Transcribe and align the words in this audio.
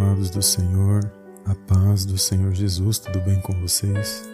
amados 0.00 0.30
do 0.30 0.40
Senhor, 0.40 1.12
a 1.44 1.54
paz 1.54 2.06
do 2.06 2.16
Senhor 2.16 2.54
Jesus, 2.54 2.98
tudo 2.98 3.20
bem 3.20 3.38
com 3.42 3.52
vocês? 3.60 4.26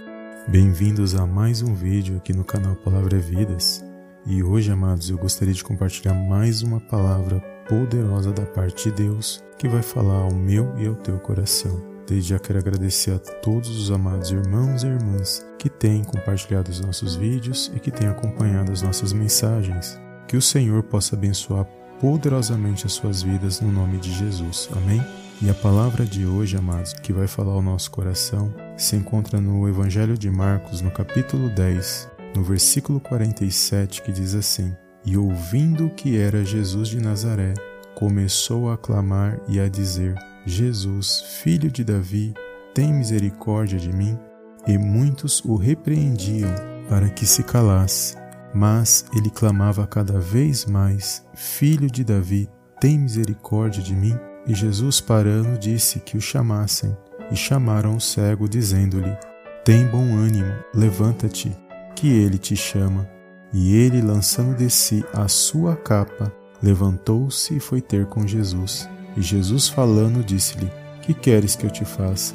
Bem-vindos 0.46 1.17
a 1.17 1.27
mais 1.27 1.61
um 1.61 1.75
vídeo 1.75 2.17
aqui 2.17 2.33
no 2.33 2.45
canal 2.45 2.77
Palavra 2.77 3.17
é 3.17 3.21
Vidas. 3.21 3.85
E 4.25 4.45
hoje, 4.45 4.71
amados, 4.71 5.11
eu 5.11 5.19
gostaria 5.19 5.53
de 5.53 5.65
compartilhar 5.65 6.15
mais 6.15 6.63
uma 6.63 6.79
palavra 6.79 7.41
poderosa 7.69 8.31
da 8.31 8.47
parte 8.47 8.85
de 8.85 9.09
Deus 9.09 9.43
que 9.59 9.69
vai 9.69 9.83
falar 9.83 10.23
ao 10.23 10.33
meu 10.33 10.73
e 10.79 10.87
ao 10.87 10.95
teu 10.95 11.18
coração. 11.18 11.83
Desde 12.07 12.30
já 12.30 12.39
quero 12.39 12.61
agradecer 12.61 13.11
a 13.11 13.19
todos 13.19 13.69
os 13.69 13.91
amados 13.91 14.30
irmãos 14.30 14.85
e 14.85 14.87
irmãs 14.87 15.45
que 15.59 15.69
têm 15.69 16.05
compartilhado 16.05 16.71
os 16.71 16.80
nossos 16.80 17.17
vídeos 17.17 17.73
e 17.75 17.80
que 17.80 17.91
têm 17.91 18.07
acompanhado 18.07 18.71
as 18.71 18.83
nossas 18.83 19.12
mensagens. 19.12 20.01
Que 20.29 20.37
o 20.37 20.43
Senhor 20.43 20.85
possa 20.85 21.17
abençoar 21.17 21.64
poderosamente 22.01 22.87
as 22.87 22.93
suas 22.93 23.21
vidas 23.21 23.61
no 23.61 23.73
nome 23.73 23.98
de 23.98 24.12
Jesus. 24.12 24.69
Amém? 24.73 25.25
E 25.43 25.50
a 25.50 25.55
palavra 25.55 26.07
de 26.07 26.25
hoje, 26.25 26.57
amados, 26.57 26.95
que 26.95 27.13
vai 27.13 27.26
falar 27.26 27.53
ao 27.53 27.61
nosso 27.61 27.90
coração, 27.90 28.54
se 28.75 28.96
encontra 28.96 29.39
no 29.39 29.68
Evangelho 29.68 30.17
de 30.17 30.31
Marcos, 30.31 30.81
no 30.81 30.90
capítulo 30.90 31.50
10, 31.50 32.09
no 32.34 32.42
versículo 32.42 32.98
47, 32.98 34.00
que 34.00 34.12
diz 34.12 34.34
assim: 34.34 34.75
E 35.05 35.14
ouvindo 35.14 35.91
que 35.91 36.17
era 36.17 36.42
Jesus 36.42 36.89
de 36.89 36.98
Nazaré, 37.00 37.53
começou 37.95 38.70
a 38.70 38.78
clamar 38.78 39.39
e 39.47 39.61
a 39.61 39.69
dizer: 39.69 40.14
Jesus, 40.47 41.20
filho 41.42 41.70
de 41.70 41.84
Davi, 41.84 42.33
tem 42.73 42.91
misericórdia 42.95 43.78
de 43.78 43.92
mim? 43.92 44.19
E 44.67 44.78
muitos 44.78 45.45
o 45.45 45.55
repreendiam 45.56 46.55
para 46.89 47.11
que 47.11 47.27
se 47.27 47.42
calasse. 47.42 48.17
Mas 48.55 49.05
ele 49.14 49.28
clamava 49.28 49.87
cada 49.87 50.19
vez 50.19 50.64
mais: 50.64 51.27
Filho 51.34 51.91
de 51.91 52.03
Davi, 52.03 52.48
tem 52.81 52.98
misericórdia 52.98 53.83
de 53.83 53.95
mim? 53.95 54.19
E 54.47 54.55
Jesus, 54.55 55.00
parando, 55.00 55.59
disse 55.59 55.98
que 55.98 56.17
o 56.17 56.20
chamassem. 56.20 56.97
E 57.31 57.37
chamaram 57.37 57.97
o 57.97 58.00
cego, 58.00 58.48
dizendo-lhe: 58.48 59.17
Tem 59.65 59.84
bom 59.87 60.17
ânimo, 60.17 60.53
levanta-te, 60.73 61.57
que 61.95 62.09
ele 62.09 62.39
te 62.39 62.55
chama. 62.55 63.09
E 63.53 63.75
ele, 63.75 64.01
lançando 64.01 64.57
de 64.57 64.70
si 64.70 65.05
a 65.12 65.27
sua 65.27 65.75
capa, 65.75 66.33
levantou-se 66.62 67.57
e 67.57 67.61
foi 67.61 67.81
ter 67.81 68.07
com 68.07 68.27
Jesus. 68.27 68.89
E 69.17 69.23
Jesus, 69.23 69.69
falando, 69.69 70.25
disse-lhe: 70.25 70.70
Que 71.03 71.13
queres 71.13 71.57
que 71.57 71.67
eu 71.67 71.70
te 71.70 71.85
faça? 71.85 72.35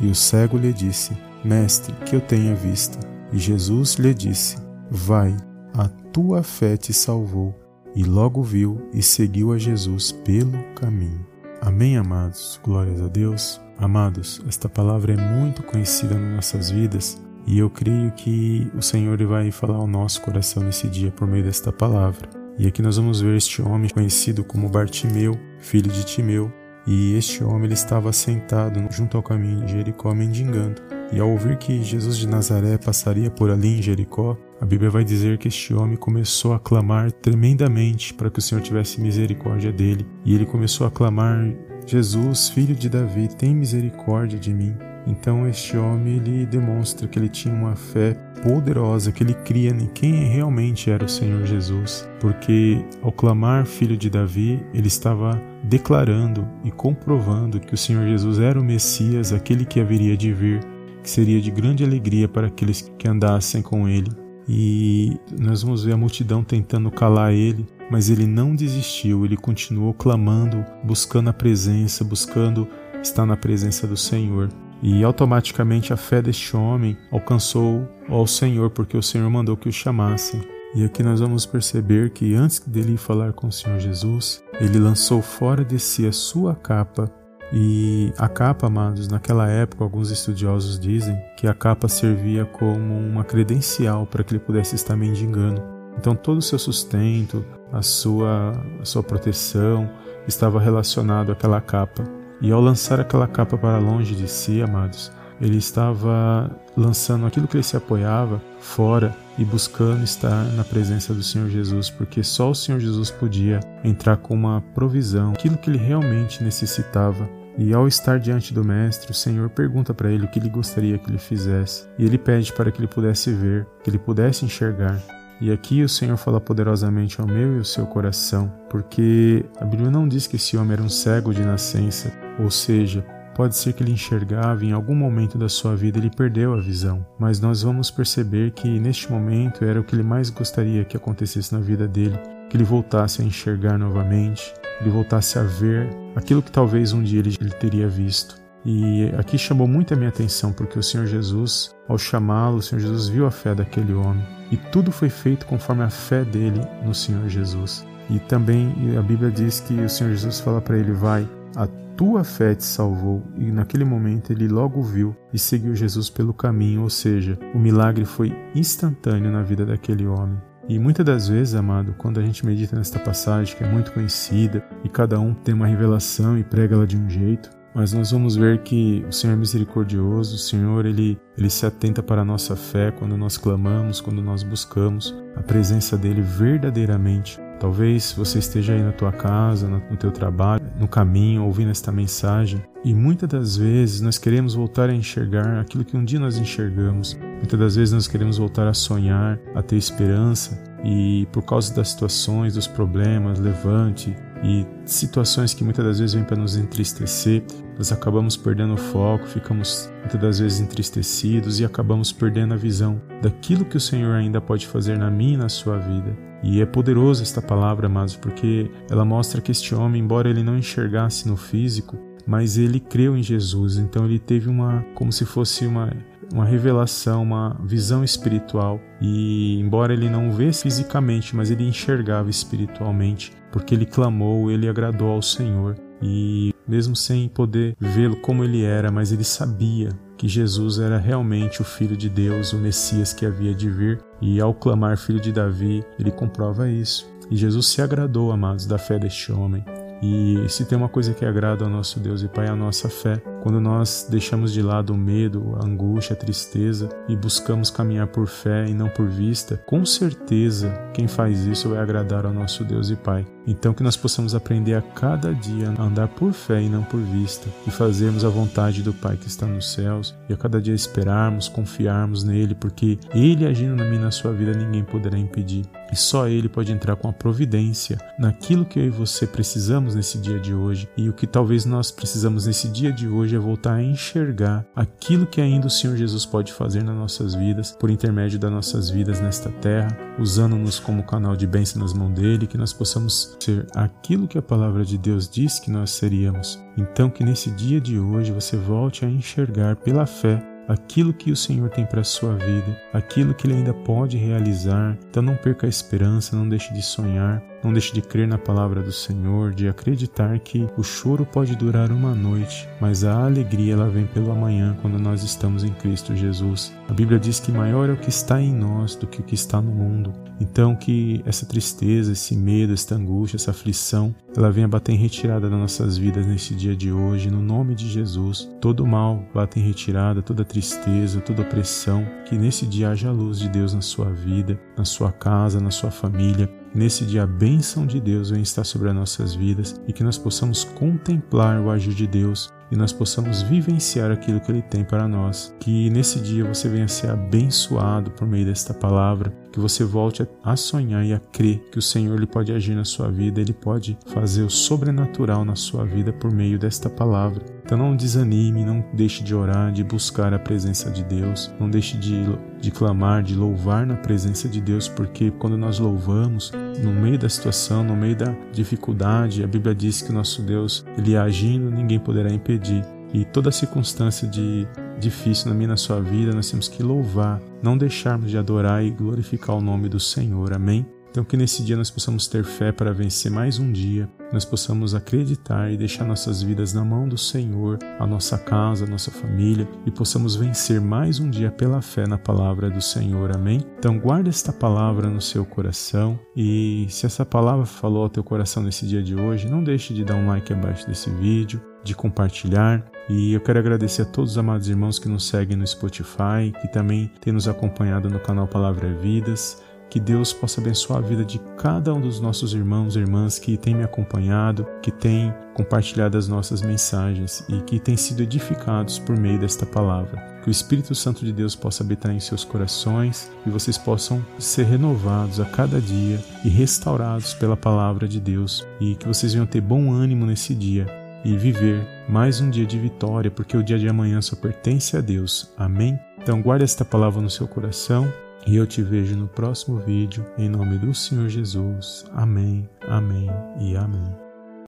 E 0.00 0.08
o 0.08 0.14
cego 0.14 0.56
lhe 0.56 0.72
disse: 0.72 1.16
Mestre, 1.44 1.94
que 2.04 2.16
eu 2.16 2.20
tenha 2.20 2.54
vista. 2.54 2.98
E 3.32 3.38
Jesus 3.38 3.94
lhe 3.94 4.12
disse: 4.12 4.56
Vai, 4.90 5.36
a 5.74 5.88
tua 6.12 6.42
fé 6.42 6.76
te 6.76 6.92
salvou. 6.92 7.54
E 7.94 8.02
logo 8.02 8.42
viu 8.42 8.88
e 8.92 9.02
seguiu 9.02 9.52
a 9.52 9.58
Jesus 9.58 10.10
pelo 10.10 10.58
caminho. 10.74 11.31
Amém, 11.64 11.96
amados? 11.96 12.58
Glórias 12.60 13.00
a 13.00 13.06
Deus. 13.06 13.60
Amados, 13.78 14.42
esta 14.48 14.68
palavra 14.68 15.12
é 15.12 15.16
muito 15.16 15.62
conhecida 15.62 16.16
nas 16.16 16.34
nossas 16.34 16.72
vidas 16.72 17.22
e 17.46 17.56
eu 17.56 17.70
creio 17.70 18.10
que 18.10 18.68
o 18.76 18.82
Senhor 18.82 19.16
vai 19.24 19.48
falar 19.52 19.76
ao 19.76 19.86
nosso 19.86 20.20
coração 20.22 20.64
nesse 20.64 20.88
dia 20.88 21.12
por 21.12 21.24
meio 21.28 21.44
desta 21.44 21.72
palavra. 21.72 22.28
E 22.58 22.66
aqui 22.66 22.82
nós 22.82 22.96
vamos 22.96 23.20
ver 23.20 23.36
este 23.36 23.62
homem 23.62 23.88
conhecido 23.88 24.42
como 24.42 24.68
Bartimeu, 24.68 25.38
filho 25.60 25.88
de 25.88 26.04
Timeu, 26.04 26.52
e 26.84 27.14
este 27.14 27.44
homem 27.44 27.66
ele 27.66 27.74
estava 27.74 28.12
sentado 28.12 28.84
junto 28.90 29.16
ao 29.16 29.22
caminho 29.22 29.64
de 29.64 29.70
Jericó 29.70 30.12
mendigando. 30.12 30.82
E 31.12 31.20
ao 31.20 31.30
ouvir 31.30 31.58
que 31.58 31.80
Jesus 31.80 32.16
de 32.16 32.26
Nazaré 32.26 32.76
passaria 32.76 33.30
por 33.30 33.52
ali 33.52 33.78
em 33.78 33.82
Jericó, 33.82 34.36
a 34.62 34.64
Bíblia 34.64 34.88
vai 34.88 35.02
dizer 35.02 35.38
que 35.38 35.48
este 35.48 35.74
homem 35.74 35.96
começou 35.96 36.54
a 36.54 36.58
clamar 36.60 37.10
tremendamente 37.10 38.14
para 38.14 38.30
que 38.30 38.38
o 38.38 38.42
Senhor 38.42 38.60
tivesse 38.60 39.00
misericórdia 39.00 39.72
dele. 39.72 40.06
E 40.24 40.36
ele 40.36 40.46
começou 40.46 40.86
a 40.86 40.90
clamar: 40.90 41.52
Jesus, 41.84 42.48
filho 42.48 42.72
de 42.72 42.88
Davi, 42.88 43.26
tem 43.26 43.56
misericórdia 43.56 44.38
de 44.38 44.54
mim. 44.54 44.72
Então 45.04 45.48
este 45.48 45.76
homem 45.76 46.18
ele 46.18 46.46
demonstra 46.46 47.08
que 47.08 47.18
ele 47.18 47.28
tinha 47.28 47.52
uma 47.52 47.74
fé 47.74 48.14
poderosa, 48.40 49.10
que 49.10 49.24
ele 49.24 49.34
cria 49.34 49.70
em 49.70 49.86
quem 49.86 50.28
realmente 50.28 50.92
era 50.92 51.06
o 51.06 51.08
Senhor 51.08 51.44
Jesus, 51.44 52.08
porque 52.20 52.84
ao 53.02 53.10
clamar 53.10 53.66
filho 53.66 53.96
de 53.96 54.08
Davi, 54.08 54.64
ele 54.72 54.86
estava 54.86 55.42
declarando 55.64 56.46
e 56.62 56.70
comprovando 56.70 57.58
que 57.58 57.74
o 57.74 57.78
Senhor 57.78 58.06
Jesus 58.06 58.38
era 58.38 58.60
o 58.60 58.64
Messias, 58.64 59.32
aquele 59.32 59.64
que 59.64 59.80
haveria 59.80 60.16
de 60.16 60.32
vir, 60.32 60.60
que 61.02 61.10
seria 61.10 61.40
de 61.40 61.50
grande 61.50 61.82
alegria 61.82 62.28
para 62.28 62.46
aqueles 62.46 62.88
que 62.96 63.08
andassem 63.08 63.60
com 63.60 63.88
ele. 63.88 64.21
E 64.48 65.16
nós 65.38 65.62
vamos 65.62 65.84
ver 65.84 65.92
a 65.92 65.96
multidão 65.96 66.42
tentando 66.42 66.90
calar 66.90 67.32
ele, 67.32 67.66
mas 67.90 68.10
ele 68.10 68.26
não 68.26 68.54
desistiu, 68.54 69.24
ele 69.24 69.36
continuou 69.36 69.94
clamando, 69.94 70.64
buscando 70.82 71.30
a 71.30 71.32
presença, 71.32 72.04
buscando 72.04 72.66
estar 73.02 73.26
na 73.26 73.36
presença 73.36 73.86
do 73.86 73.96
Senhor. 73.96 74.48
E 74.82 75.04
automaticamente 75.04 75.92
a 75.92 75.96
fé 75.96 76.20
deste 76.20 76.56
homem 76.56 76.96
alcançou 77.10 77.88
ao 78.08 78.26
Senhor, 78.26 78.70
porque 78.70 78.96
o 78.96 79.02
Senhor 79.02 79.30
mandou 79.30 79.56
que 79.56 79.68
o 79.68 79.72
chamassem. 79.72 80.40
E 80.74 80.84
aqui 80.84 81.02
nós 81.02 81.20
vamos 81.20 81.46
perceber 81.46 82.10
que 82.10 82.34
antes 82.34 82.58
dele 82.60 82.96
falar 82.96 83.32
com 83.32 83.46
o 83.46 83.52
Senhor 83.52 83.78
Jesus, 83.78 84.42
ele 84.60 84.78
lançou 84.78 85.20
fora 85.20 85.64
de 85.64 85.78
si 85.78 86.06
a 86.06 86.12
sua 86.12 86.54
capa 86.54 87.12
e 87.52 88.14
a 88.16 88.28
capa, 88.28 88.66
amados, 88.66 89.08
naquela 89.08 89.46
época, 89.46 89.84
alguns 89.84 90.10
estudiosos 90.10 90.78
dizem 90.78 91.22
que 91.36 91.46
a 91.46 91.52
capa 91.52 91.86
servia 91.86 92.46
como 92.46 92.98
uma 92.98 93.24
credencial 93.24 94.06
para 94.06 94.24
que 94.24 94.32
ele 94.32 94.40
pudesse 94.40 94.74
estar 94.74 94.96
mendigando. 94.96 95.62
Então, 95.98 96.16
todo 96.16 96.38
o 96.38 96.42
seu 96.42 96.58
sustento, 96.58 97.44
a 97.70 97.82
sua, 97.82 98.52
a 98.80 98.84
sua 98.86 99.02
proteção 99.02 99.90
estava 100.26 100.58
relacionado 100.58 101.30
àquela 101.30 101.60
capa. 101.60 102.02
E 102.40 102.50
ao 102.50 102.60
lançar 102.60 102.98
aquela 102.98 103.28
capa 103.28 103.58
para 103.58 103.78
longe 103.78 104.14
de 104.14 104.26
si, 104.26 104.62
amados, 104.62 105.12
ele 105.38 105.58
estava 105.58 106.50
lançando 106.74 107.26
aquilo 107.26 107.46
que 107.46 107.56
ele 107.56 107.62
se 107.62 107.76
apoiava 107.76 108.40
fora 108.60 109.14
e 109.36 109.44
buscando 109.44 110.02
estar 110.04 110.44
na 110.56 110.64
presença 110.64 111.12
do 111.12 111.22
Senhor 111.22 111.50
Jesus, 111.50 111.90
porque 111.90 112.22
só 112.22 112.50
o 112.50 112.54
Senhor 112.54 112.80
Jesus 112.80 113.10
podia 113.10 113.60
entrar 113.84 114.16
com 114.16 114.34
uma 114.34 114.62
provisão, 114.74 115.32
aquilo 115.32 115.58
que 115.58 115.68
ele 115.68 115.78
realmente 115.78 116.42
necessitava 116.42 117.28
e 117.58 117.72
ao 117.74 117.86
estar 117.86 118.18
diante 118.18 118.54
do 118.54 118.64
Mestre, 118.64 119.10
o 119.10 119.14
Senhor 119.14 119.48
pergunta 119.50 119.92
para 119.92 120.10
ele 120.10 120.24
o 120.24 120.28
que 120.28 120.38
ele 120.38 120.48
gostaria 120.48 120.98
que 120.98 121.10
ele 121.10 121.18
fizesse, 121.18 121.86
e 121.98 122.04
ele 122.04 122.18
pede 122.18 122.52
para 122.52 122.70
que 122.70 122.80
ele 122.80 122.88
pudesse 122.88 123.32
ver, 123.32 123.66
que 123.82 123.90
ele 123.90 123.98
pudesse 123.98 124.44
enxergar. 124.44 124.98
E 125.40 125.50
aqui 125.50 125.82
o 125.82 125.88
Senhor 125.88 126.16
fala 126.16 126.40
poderosamente 126.40 127.20
ao 127.20 127.26
meu 127.26 127.54
e 127.54 127.58
ao 127.58 127.64
seu 127.64 127.86
coração, 127.86 128.52
porque 128.70 129.44
a 129.60 129.64
Bíblia 129.64 129.90
não 129.90 130.06
diz 130.06 130.26
que 130.26 130.36
esse 130.36 130.56
homem 130.56 130.72
era 130.74 130.82
um 130.82 130.88
cego 130.88 131.34
de 131.34 131.42
nascença, 131.42 132.12
ou 132.38 132.50
seja, 132.50 133.04
Pode 133.34 133.56
ser 133.56 133.72
que 133.72 133.82
ele 133.82 133.92
enxergava 133.92 134.64
em 134.64 134.72
algum 134.72 134.94
momento 134.94 135.38
da 135.38 135.48
sua 135.48 135.74
vida 135.74 135.98
ele 135.98 136.10
perdeu 136.10 136.52
a 136.52 136.60
visão, 136.60 137.04
mas 137.18 137.40
nós 137.40 137.62
vamos 137.62 137.90
perceber 137.90 138.50
que 138.50 138.78
neste 138.78 139.10
momento 139.10 139.64
era 139.64 139.80
o 139.80 139.84
que 139.84 139.94
ele 139.94 140.02
mais 140.02 140.28
gostaria 140.28 140.84
que 140.84 140.96
acontecesse 140.96 141.52
na 141.52 141.58
vida 141.58 141.88
dele, 141.88 142.18
que 142.52 142.56
ele 142.58 142.64
voltasse 142.64 143.22
a 143.22 143.24
enxergar 143.24 143.78
novamente, 143.78 144.52
ele 144.78 144.90
voltasse 144.90 145.38
a 145.38 145.42
ver 145.42 145.88
aquilo 146.14 146.42
que 146.42 146.52
talvez 146.52 146.92
um 146.92 147.02
dia 147.02 147.20
ele, 147.20 147.34
ele 147.40 147.50
teria 147.50 147.88
visto. 147.88 148.36
E 148.62 149.10
aqui 149.16 149.38
chamou 149.38 149.66
muito 149.66 149.94
a 149.94 149.96
minha 149.96 150.10
atenção, 150.10 150.52
porque 150.52 150.78
o 150.78 150.82
Senhor 150.82 151.06
Jesus, 151.06 151.74
ao 151.88 151.96
chamá-lo, 151.96 152.58
o 152.58 152.62
Senhor 152.62 152.82
Jesus 152.82 153.08
viu 153.08 153.24
a 153.24 153.30
fé 153.30 153.54
daquele 153.54 153.94
homem. 153.94 154.22
E 154.50 154.58
tudo 154.58 154.92
foi 154.92 155.08
feito 155.08 155.46
conforme 155.46 155.82
a 155.82 155.88
fé 155.88 156.26
dele 156.26 156.60
no 156.84 156.94
Senhor 156.94 157.26
Jesus. 157.26 157.86
E 158.10 158.18
também 158.18 158.70
a 158.98 159.02
Bíblia 159.02 159.30
diz 159.30 159.60
que 159.60 159.72
o 159.72 159.88
Senhor 159.88 160.10
Jesus 160.10 160.38
fala 160.38 160.60
para 160.60 160.76
ele: 160.76 160.92
Vai, 160.92 161.26
a 161.56 161.66
tua 161.96 162.22
fé 162.22 162.54
te 162.54 162.64
salvou. 162.64 163.22
E 163.34 163.50
naquele 163.50 163.84
momento 163.84 164.30
ele 164.30 164.46
logo 164.46 164.82
viu 164.82 165.16
e 165.32 165.38
seguiu 165.38 165.74
Jesus 165.74 166.10
pelo 166.10 166.34
caminho, 166.34 166.82
ou 166.82 166.90
seja, 166.90 167.38
o 167.54 167.58
milagre 167.58 168.04
foi 168.04 168.30
instantâneo 168.54 169.32
na 169.32 169.40
vida 169.40 169.64
daquele 169.64 170.06
homem. 170.06 170.51
E 170.68 170.78
muitas 170.78 171.04
das 171.04 171.28
vezes, 171.28 171.54
amado, 171.54 171.94
quando 171.98 172.20
a 172.20 172.22
gente 172.22 172.46
medita 172.46 172.76
nesta 172.76 172.98
passagem 172.98 173.56
que 173.56 173.64
é 173.64 173.68
muito 173.68 173.92
conhecida 173.92 174.64
e 174.84 174.88
cada 174.88 175.18
um 175.18 175.34
tem 175.34 175.54
uma 175.54 175.66
revelação 175.66 176.38
e 176.38 176.44
prega 176.44 176.74
ela 176.74 176.86
de 176.86 176.96
um 176.96 177.10
jeito, 177.10 177.50
mas 177.74 177.92
nós 177.92 178.10
vamos 178.10 178.36
ver 178.36 178.62
que 178.62 179.04
o 179.08 179.12
Senhor 179.12 179.32
é 179.32 179.36
misericordioso, 179.36 180.36
o 180.36 180.38
Senhor 180.38 180.84
ele, 180.84 181.18
ele 181.36 181.48
se 181.48 181.64
atenta 181.64 182.02
para 182.02 182.20
a 182.20 182.24
nossa 182.24 182.54
fé 182.54 182.90
quando 182.90 183.16
nós 183.16 183.36
clamamos, 183.36 184.00
quando 184.00 184.22
nós 184.22 184.42
buscamos 184.42 185.14
a 185.34 185.42
presença 185.42 185.96
dele 185.96 186.20
verdadeiramente. 186.20 187.40
Talvez 187.62 188.12
você 188.18 188.40
esteja 188.40 188.72
aí 188.72 188.82
na 188.82 188.90
tua 188.90 189.12
casa, 189.12 189.68
no 189.68 189.96
teu 189.96 190.10
trabalho, 190.10 190.60
no 190.80 190.88
caminho, 190.88 191.44
ouvindo 191.44 191.70
esta 191.70 191.92
mensagem, 191.92 192.60
e 192.84 192.92
muitas 192.92 193.28
das 193.28 193.56
vezes 193.56 194.00
nós 194.00 194.18
queremos 194.18 194.56
voltar 194.56 194.90
a 194.90 194.92
enxergar 194.92 195.60
aquilo 195.60 195.84
que 195.84 195.96
um 195.96 196.04
dia 196.04 196.18
nós 196.18 196.36
enxergamos. 196.36 197.16
Muitas 197.36 197.60
das 197.60 197.76
vezes 197.76 197.94
nós 197.94 198.08
queremos 198.08 198.36
voltar 198.36 198.66
a 198.66 198.74
sonhar, 198.74 199.38
a 199.54 199.62
ter 199.62 199.76
esperança, 199.76 200.60
e 200.82 201.28
por 201.30 201.44
causa 201.44 201.72
das 201.72 201.90
situações, 201.90 202.54
dos 202.54 202.66
problemas, 202.66 203.38
levante 203.38 204.12
e 204.42 204.66
situações 204.84 205.54
que 205.54 205.62
muitas 205.62 205.84
das 205.84 205.98
vezes 205.98 206.14
vêm 206.14 206.24
para 206.24 206.36
nos 206.36 206.56
entristecer, 206.56 207.44
nós 207.76 207.92
acabamos 207.92 208.36
perdendo 208.36 208.74
o 208.74 208.76
foco, 208.76 209.26
ficamos 209.26 209.90
muitas 210.00 210.20
das 210.20 210.38
vezes 210.40 210.60
entristecidos 210.60 211.60
e 211.60 211.64
acabamos 211.64 212.12
perdendo 212.12 212.54
a 212.54 212.56
visão 212.56 213.00
daquilo 213.22 213.64
que 213.64 213.76
o 213.76 213.80
Senhor 213.80 214.14
ainda 214.14 214.40
pode 214.40 214.66
fazer 214.66 214.98
na 214.98 215.10
minha 215.10 215.34
e 215.34 215.36
na 215.38 215.48
sua 215.48 215.78
vida. 215.78 216.16
E 216.42 216.60
é 216.60 216.66
poderosa 216.66 217.22
esta 217.22 217.40
palavra, 217.40 217.86
amados, 217.86 218.16
porque 218.16 218.68
ela 218.90 219.04
mostra 219.04 219.40
que 219.40 219.52
este 219.52 219.74
homem, 219.74 220.02
embora 220.02 220.28
ele 220.28 220.42
não 220.42 220.58
enxergasse 220.58 221.28
no 221.28 221.36
físico, 221.36 221.96
mas 222.26 222.58
ele 222.58 222.80
creu 222.80 223.16
em 223.16 223.22
Jesus, 223.22 223.76
então 223.76 224.04
ele 224.04 224.18
teve 224.18 224.48
uma, 224.48 224.84
como 224.94 225.12
se 225.12 225.24
fosse 225.24 225.66
uma 225.66 225.92
uma 226.32 226.44
revelação, 226.44 227.22
uma 227.22 227.56
visão 227.62 228.02
espiritual. 228.02 228.80
E 229.00 229.60
embora 229.60 229.92
ele 229.92 230.08
não 230.08 230.32
vesse 230.32 230.62
fisicamente, 230.62 231.36
mas 231.36 231.50
ele 231.50 231.68
enxergava 231.68 232.30
espiritualmente, 232.30 233.32
porque 233.50 233.74
ele 233.74 233.86
clamou, 233.86 234.50
ele 234.50 234.68
agradou 234.68 235.10
ao 235.10 235.22
Senhor. 235.22 235.76
E 236.00 236.52
mesmo 236.66 236.96
sem 236.96 237.28
poder 237.28 237.76
vê-lo 237.78 238.16
como 238.16 238.42
ele 238.42 238.64
era, 238.64 238.90
mas 238.90 239.12
ele 239.12 239.22
sabia 239.22 239.90
que 240.16 240.26
Jesus 240.26 240.78
era 240.78 240.98
realmente 240.98 241.60
o 241.60 241.64
Filho 241.64 241.96
de 241.96 242.08
Deus, 242.08 242.52
o 242.52 242.56
Messias 242.56 243.12
que 243.12 243.26
havia 243.26 243.54
de 243.54 243.68
vir. 243.68 244.00
E 244.20 244.40
ao 244.40 244.54
clamar 244.54 244.96
Filho 244.96 245.20
de 245.20 245.32
Davi, 245.32 245.84
ele 245.98 246.10
comprova 246.10 246.68
isso. 246.68 247.12
E 247.30 247.36
Jesus 247.36 247.66
se 247.66 247.80
agradou, 247.80 248.30
amados, 248.32 248.66
da 248.66 248.78
fé 248.78 248.98
deste 248.98 249.32
homem. 249.32 249.64
E 250.02 250.44
se 250.48 250.64
tem 250.64 250.76
uma 250.76 250.88
coisa 250.88 251.14
que 251.14 251.24
agrada 251.24 251.64
ao 251.64 251.70
nosso 251.70 252.00
Deus 252.00 252.22
e 252.22 252.28
Pai, 252.28 252.46
é 252.46 252.50
a 252.50 252.56
nossa 252.56 252.88
fé. 252.88 253.22
Quando 253.42 253.60
nós 253.60 254.06
deixamos 254.10 254.52
de 254.52 254.60
lado 254.60 254.92
o 254.92 254.96
medo, 254.96 255.56
a 255.60 255.64
angústia, 255.64 256.14
a 256.14 256.16
tristeza 256.16 256.88
e 257.08 257.16
buscamos 257.16 257.70
caminhar 257.70 258.08
por 258.08 258.26
fé 258.26 258.66
e 258.68 258.74
não 258.74 258.88
por 258.88 259.08
vista, 259.08 259.56
com 259.64 259.86
certeza 259.86 260.70
quem 260.92 261.06
faz 261.06 261.44
isso 261.46 261.68
vai 261.68 261.78
agradar 261.78 262.26
ao 262.26 262.32
nosso 262.32 262.64
Deus 262.64 262.90
e 262.90 262.96
Pai. 262.96 263.24
Então 263.46 263.72
que 263.72 263.82
nós 263.82 263.96
possamos 263.96 264.34
aprender 264.34 264.74
a 264.74 264.82
cada 264.82 265.32
dia 265.32 265.72
a 265.76 265.82
andar 265.82 266.08
por 266.08 266.32
fé 266.32 266.60
e 266.60 266.68
não 266.68 266.82
por 266.82 267.00
vista 267.00 267.48
e 267.66 267.70
fazermos 267.70 268.24
a 268.24 268.28
vontade 268.28 268.82
do 268.82 268.92
Pai 268.92 269.16
que 269.16 269.28
está 269.28 269.46
nos 269.46 269.72
céus 269.72 270.14
e 270.28 270.32
a 270.32 270.36
cada 270.36 270.60
dia 270.60 270.74
esperarmos, 270.74 271.48
confiarmos 271.48 272.24
nele, 272.24 272.54
porque 272.54 272.98
ele 273.14 273.46
agindo 273.46 273.76
na 273.76 273.84
minha 273.84 274.00
e 274.00 274.04
na 274.04 274.10
sua 274.10 274.32
vida 274.32 274.52
ninguém 274.52 274.82
poderá 274.82 275.18
impedir. 275.18 275.64
E 275.92 275.96
só 275.96 276.26
ele 276.26 276.48
pode 276.48 276.72
entrar 276.72 276.96
com 276.96 277.08
a 277.08 277.12
providência 277.12 277.98
naquilo 278.18 278.64
que 278.64 278.78
eu 278.78 278.86
e 278.86 278.90
você 278.90 279.26
precisamos 279.26 279.94
nesse 279.94 280.16
dia 280.16 280.40
de 280.40 280.54
hoje. 280.54 280.88
E 280.96 281.08
o 281.08 281.12
que 281.12 281.26
talvez 281.26 281.66
nós 281.66 281.90
precisamos 281.90 282.46
nesse 282.46 282.68
dia 282.68 282.90
de 282.90 283.06
hoje 283.06 283.36
é 283.36 283.38
voltar 283.38 283.74
a 283.74 283.82
enxergar 283.82 284.64
aquilo 284.74 285.26
que 285.26 285.40
ainda 285.40 285.66
o 285.66 285.70
Senhor 285.70 285.96
Jesus 285.96 286.24
pode 286.24 286.52
fazer 286.52 286.82
nas 286.82 286.96
nossas 286.96 287.34
vidas, 287.34 287.72
por 287.78 287.90
intermédio 287.90 288.38
das 288.38 288.50
nossas 288.50 288.88
vidas 288.88 289.20
nesta 289.20 289.50
terra, 289.50 289.94
usando-nos 290.18 290.80
como 290.80 291.02
canal 291.02 291.36
de 291.36 291.46
bênção 291.46 291.82
nas 291.82 291.92
mãos 291.92 292.14
dele, 292.14 292.46
que 292.46 292.56
nós 292.56 292.72
possamos 292.72 293.36
ser 293.38 293.66
aquilo 293.74 294.26
que 294.26 294.38
a 294.38 294.42
palavra 294.42 294.84
de 294.84 294.96
Deus 294.96 295.28
diz 295.28 295.60
que 295.60 295.70
nós 295.70 295.90
seríamos. 295.90 296.58
Então, 296.76 297.10
que 297.10 297.22
nesse 297.22 297.50
dia 297.50 297.80
de 297.80 297.98
hoje 297.98 298.32
você 298.32 298.56
volte 298.56 299.04
a 299.04 299.08
enxergar 299.08 299.76
pela 299.76 300.06
fé 300.06 300.51
aquilo 300.68 301.12
que 301.12 301.30
o 301.30 301.36
Senhor 301.36 301.70
tem 301.70 301.84
para 301.84 302.00
a 302.00 302.04
sua 302.04 302.34
vida, 302.34 302.80
aquilo 302.92 303.34
que 303.34 303.46
Ele 303.46 303.54
ainda 303.54 303.74
pode 303.74 304.16
realizar. 304.16 304.96
Então 305.08 305.22
não 305.22 305.36
perca 305.36 305.66
a 305.66 305.70
esperança, 305.70 306.36
não 306.36 306.48
deixe 306.48 306.72
de 306.72 306.82
sonhar, 306.82 307.42
não 307.62 307.72
deixe 307.72 307.92
de 307.92 308.02
crer 308.02 308.26
na 308.26 308.38
palavra 308.38 308.82
do 308.82 308.92
Senhor, 308.92 309.54
de 309.54 309.68
acreditar 309.68 310.38
que 310.38 310.66
o 310.76 310.82
choro 310.82 311.24
pode 311.24 311.56
durar 311.56 311.92
uma 311.92 312.14
noite, 312.14 312.68
mas 312.80 313.04
a 313.04 313.24
alegria 313.24 313.74
ela 313.74 313.88
vem 313.88 314.06
pelo 314.06 314.32
amanhã 314.32 314.76
quando 314.82 314.98
nós 314.98 315.22
estamos 315.22 315.64
em 315.64 315.72
Cristo 315.72 316.16
Jesus. 316.16 316.72
A 316.88 316.92
Bíblia 316.92 317.18
diz 317.18 317.40
que 317.40 317.52
maior 317.52 317.88
é 317.88 317.92
o 317.92 317.96
que 317.96 318.08
está 318.08 318.40
em 318.40 318.52
nós 318.52 318.96
do 318.96 319.06
que 319.06 319.20
o 319.20 319.22
que 319.22 319.34
está 319.34 319.60
no 319.60 319.70
mundo. 319.70 320.12
Então 320.40 320.74
que 320.74 321.22
essa 321.24 321.46
tristeza, 321.46 322.12
esse 322.12 322.36
medo, 322.36 322.72
essa 322.72 322.96
angústia, 322.96 323.36
essa 323.36 323.52
aflição, 323.52 324.14
ela 324.36 324.50
venha 324.50 324.66
bater 324.66 324.92
em 324.92 324.96
retirada 324.96 325.48
das 325.48 325.58
nossas 325.58 325.96
vidas 325.96 326.26
neste 326.26 326.54
dia 326.54 326.74
de 326.74 326.90
hoje, 326.90 327.30
no 327.30 327.40
nome 327.40 327.74
de 327.74 327.88
Jesus. 327.88 328.50
Todo 328.60 328.86
mal 328.86 329.24
bate 329.32 329.60
em 329.60 329.62
retirada, 329.62 330.20
toda 330.20 330.44
tristeza, 330.44 331.20
toda 331.20 331.42
opressão, 331.42 332.04
que 332.26 332.36
nesse 332.36 332.66
dia 332.66 332.90
haja 332.90 333.08
a 333.08 333.12
luz 333.12 333.38
de 333.38 333.48
Deus 333.48 333.72
na 333.72 333.80
sua 333.80 334.10
vida, 334.10 334.58
na 334.76 334.84
sua 334.84 335.12
casa, 335.12 335.60
na 335.60 335.70
sua 335.70 335.90
família. 335.90 336.50
Nesse 336.74 337.04
dia 337.04 337.24
a 337.24 337.26
bênção 337.26 337.86
de 337.86 338.00
Deus 338.00 338.30
venha 338.30 338.42
estar 338.42 338.64
sobre 338.64 338.88
as 338.88 338.94
nossas 338.94 339.34
vidas 339.34 339.78
e 339.86 339.92
que 339.92 340.02
nós 340.02 340.16
possamos 340.16 340.64
contemplar 340.64 341.60
o 341.60 341.70
agir 341.70 341.94
de 341.94 342.06
Deus 342.06 342.50
e 342.70 342.76
nós 342.76 342.90
possamos 342.90 343.42
vivenciar 343.42 344.10
aquilo 344.10 344.40
que 344.40 344.50
Ele 344.50 344.62
tem 344.62 344.82
para 344.82 345.06
nós. 345.06 345.54
Que 345.60 345.90
nesse 345.90 346.18
dia 346.18 346.42
você 346.42 346.70
venha 346.70 346.88
ser 346.88 347.10
abençoado 347.10 348.10
por 348.12 348.26
meio 348.26 348.46
desta 348.46 348.72
palavra, 348.72 349.30
que 349.52 349.60
você 349.60 349.84
volte 349.84 350.26
a 350.42 350.56
sonhar 350.56 351.04
e 351.04 351.12
a 351.12 351.20
crer 351.20 351.58
que 351.70 351.78
o 351.78 351.82
Senhor 351.82 352.16
ele 352.16 352.26
pode 352.26 352.50
agir 352.50 352.74
na 352.74 352.86
sua 352.86 353.10
vida, 353.10 353.42
Ele 353.42 353.52
pode 353.52 353.98
fazer 354.06 354.42
o 354.42 354.48
sobrenatural 354.48 355.44
na 355.44 355.54
sua 355.54 355.84
vida 355.84 356.10
por 356.10 356.32
meio 356.32 356.58
desta 356.58 356.88
palavra. 356.88 357.44
Então 357.62 357.76
não 357.76 357.94
desanime, 357.94 358.64
não 358.64 358.82
deixe 358.94 359.22
de 359.22 359.34
orar, 359.34 359.70
de 359.70 359.84
buscar 359.84 360.32
a 360.32 360.38
presença 360.38 360.90
de 360.90 361.04
Deus, 361.04 361.52
não 361.60 361.68
deixe 361.68 361.98
de, 361.98 362.24
de 362.62 362.70
clamar, 362.70 363.24
de 363.24 363.34
louvar 363.34 363.84
na 363.84 363.96
presença 363.96 364.48
de 364.48 364.60
Deus, 364.60 364.88
porque 364.88 365.32
quando 365.32 365.58
nós 365.58 365.80
louvamos, 365.80 366.52
no 366.80 366.92
meio 366.92 367.18
da 367.18 367.28
situação, 367.28 367.82
no 367.82 367.96
meio 367.96 368.16
da 368.16 368.32
dificuldade, 368.52 369.42
a 369.42 369.46
Bíblia 369.48 369.74
diz 369.74 370.00
que 370.00 370.10
o 370.10 370.14
nosso 370.14 370.40
Deus, 370.42 370.84
ele 370.96 371.16
agindo, 371.16 371.68
ninguém 371.70 371.98
poderá 371.98 372.32
impedir. 372.32 372.84
E 373.12 373.24
toda 373.24 373.50
circunstância 373.50 374.26
de 374.28 374.66
difícil 374.98 375.48
na 375.48 375.54
minha 375.54 375.68
na 375.68 375.76
sua 375.76 376.00
vida, 376.00 376.32
nós 376.32 376.48
temos 376.48 376.68
que 376.68 376.82
louvar, 376.82 377.42
não 377.60 377.76
deixarmos 377.76 378.30
de 378.30 378.38
adorar 378.38 378.84
e 378.84 378.90
glorificar 378.90 379.56
o 379.56 379.60
nome 379.60 379.88
do 379.88 379.98
Senhor. 379.98 380.54
Amém? 380.54 380.86
Então 381.12 381.24
que 381.24 381.36
nesse 381.36 381.62
dia 381.62 381.76
nós 381.76 381.90
possamos 381.90 382.26
ter 382.26 382.42
fé 382.42 382.72
para 382.72 382.90
vencer 382.90 383.30
mais 383.30 383.58
um 383.58 383.70
dia, 383.70 384.08
nós 384.32 384.46
possamos 384.46 384.94
acreditar 384.94 385.70
e 385.70 385.76
deixar 385.76 386.06
nossas 386.06 386.42
vidas 386.42 386.72
na 386.72 386.82
mão 386.82 387.06
do 387.06 387.18
Senhor, 387.18 387.78
a 387.98 388.06
nossa 388.06 388.38
casa, 388.38 388.86
a 388.86 388.88
nossa 388.88 389.10
família 389.10 389.68
e 389.84 389.90
possamos 389.90 390.34
vencer 390.34 390.80
mais 390.80 391.20
um 391.20 391.28
dia 391.28 391.50
pela 391.50 391.82
fé 391.82 392.06
na 392.06 392.16
palavra 392.16 392.70
do 392.70 392.80
Senhor. 392.80 393.30
Amém? 393.36 393.62
Então 393.78 393.98
guarde 393.98 394.30
esta 394.30 394.54
palavra 394.54 395.10
no 395.10 395.20
seu 395.20 395.44
coração 395.44 396.18
e 396.34 396.86
se 396.88 397.04
essa 397.04 397.26
palavra 397.26 397.66
falou 397.66 398.04
ao 398.04 398.08
teu 398.08 398.24
coração 398.24 398.62
nesse 398.62 398.86
dia 398.86 399.02
de 399.02 399.14
hoje, 399.14 399.50
não 399.50 399.62
deixe 399.62 399.92
de 399.92 400.06
dar 400.06 400.14
um 400.14 400.28
like 400.28 400.50
abaixo 400.50 400.86
desse 400.86 401.10
vídeo, 401.10 401.60
de 401.84 401.94
compartilhar. 401.94 402.82
E 403.10 403.34
eu 403.34 403.40
quero 403.40 403.58
agradecer 403.58 404.02
a 404.02 404.06
todos 404.06 404.30
os 404.30 404.38
amados 404.38 404.66
irmãos 404.66 404.98
que 404.98 405.08
nos 405.08 405.26
seguem 405.26 405.58
no 405.58 405.66
Spotify, 405.66 406.52
que 406.62 406.68
também 406.68 407.10
têm 407.20 407.34
nos 407.34 407.48
acompanhado 407.48 408.08
no 408.08 408.18
canal 408.18 408.46
Palavra 408.46 408.88
Vidas. 408.94 409.62
Que 409.92 410.00
Deus 410.00 410.32
possa 410.32 410.58
abençoar 410.58 411.00
a 411.00 411.06
vida 411.06 411.22
de 411.22 411.38
cada 411.58 411.92
um 411.92 412.00
dos 412.00 412.18
nossos 412.18 412.54
irmãos 412.54 412.96
e 412.96 412.98
irmãs 412.98 413.38
que 413.38 413.58
tem 413.58 413.74
me 413.74 413.84
acompanhado, 413.84 414.66
que 414.80 414.90
tem 414.90 415.34
compartilhado 415.52 416.16
as 416.16 416.26
nossas 416.26 416.62
mensagens 416.62 417.44
e 417.46 417.60
que 417.60 417.78
têm 417.78 417.94
sido 417.94 418.22
edificados 418.22 418.98
por 418.98 419.14
meio 419.18 419.38
desta 419.38 419.66
palavra. 419.66 420.16
Que 420.42 420.48
o 420.48 420.50
Espírito 420.50 420.94
Santo 420.94 421.26
de 421.26 421.30
Deus 421.30 421.54
possa 421.54 421.84
habitar 421.84 422.10
em 422.10 422.20
seus 422.20 422.42
corações 422.42 423.30
e 423.46 423.50
vocês 423.50 423.76
possam 423.76 424.24
ser 424.38 424.64
renovados 424.64 425.38
a 425.38 425.44
cada 425.44 425.78
dia 425.78 426.18
e 426.42 426.48
restaurados 426.48 427.34
pela 427.34 427.54
palavra 427.54 428.08
de 428.08 428.18
Deus 428.18 428.66
e 428.80 428.94
que 428.94 429.06
vocês 429.06 429.34
venham 429.34 429.44
ter 429.44 429.60
bom 429.60 429.92
ânimo 429.92 430.24
nesse 430.24 430.54
dia 430.54 430.86
e 431.22 431.36
viver 431.36 431.86
mais 432.08 432.40
um 432.40 432.48
dia 432.48 432.64
de 432.64 432.78
vitória, 432.78 433.30
porque 433.30 433.58
o 433.58 433.62
dia 433.62 433.78
de 433.78 433.90
amanhã 433.90 434.22
só 434.22 434.36
pertence 434.36 434.96
a 434.96 435.02
Deus. 435.02 435.52
Amém? 435.54 436.00
Então 436.18 436.40
guarde 436.40 436.64
esta 436.64 436.82
palavra 436.82 437.20
no 437.20 437.28
seu 437.28 437.46
coração 437.46 438.10
e 438.46 438.56
eu 438.56 438.66
te 438.66 438.82
vejo 438.82 439.16
no 439.16 439.28
próximo 439.28 439.78
vídeo, 439.78 440.24
em 440.36 440.48
nome 440.48 440.78
do 440.78 440.94
Senhor 440.94 441.28
Jesus. 441.28 442.04
Amém, 442.12 442.68
amém 442.88 443.28
e 443.60 443.76
amém. 443.76 444.21